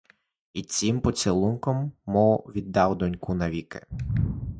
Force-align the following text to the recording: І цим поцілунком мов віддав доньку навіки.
І 0.53 0.63
цим 0.63 1.01
поцілунком 1.01 1.91
мов 2.05 2.51
віддав 2.55 2.97
доньку 2.97 3.33
навіки. 3.33 3.85